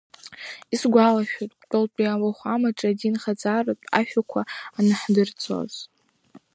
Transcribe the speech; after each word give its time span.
Исгәалашәоит, 0.73 1.51
Кәтолтәи 1.59 2.11
ауахәамаҿ 2.13 2.79
адинхаҵаратә 2.89 3.85
ашәақәа 3.99 4.41
анаҳдырҵоз… 4.77 5.73